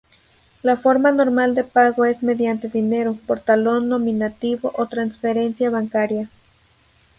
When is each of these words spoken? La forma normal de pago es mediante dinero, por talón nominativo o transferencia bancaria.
La 0.63 0.77
forma 0.77 1.11
normal 1.11 1.53
de 1.53 1.63
pago 1.63 2.05
es 2.05 2.23
mediante 2.23 2.67
dinero, 2.69 3.15
por 3.27 3.39
talón 3.39 3.87
nominativo 3.87 4.73
o 4.75 4.87
transferencia 4.87 5.69
bancaria. 5.69 6.27